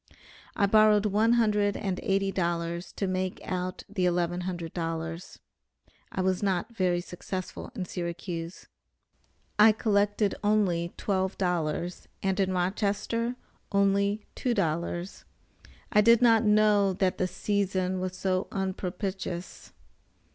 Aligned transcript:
I 0.55 0.65
borrowed 0.65 1.05
one 1.05 1.33
hundred 1.33 1.77
and 1.77 1.99
eighty 2.01 2.31
dollars 2.31 2.91
to 2.93 3.05
make 3.05 3.39
out 3.45 3.83
the 3.87 4.07
eleven 4.07 4.41
hundred 4.49 4.73
dollars. 4.73 5.37
I 6.11 6.21
was 6.21 6.41
not 6.41 6.75
very 6.75 7.01
successful 7.01 7.71
in 7.75 7.85
Syracuse. 7.85 8.65
I 9.59 9.71
collected 9.71 10.33
only 10.43 10.91
twelve 10.97 11.37
dollars, 11.37 12.07
and 12.23 12.39
in 12.39 12.51
Rochester 12.51 13.35
only 13.71 14.25
two 14.33 14.55
dollars. 14.55 15.23
I 15.91 16.01
did 16.01 16.19
not 16.19 16.43
know 16.45 16.93
that 16.93 17.19
the 17.19 17.27
season 17.27 17.99
was 17.99 18.17
so 18.17 18.47
unpropitious. 18.51 19.71